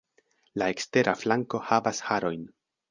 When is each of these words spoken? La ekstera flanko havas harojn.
La 0.61 0.69
ekstera 0.75 1.15
flanko 1.21 1.63
havas 1.71 2.05
harojn. 2.11 2.53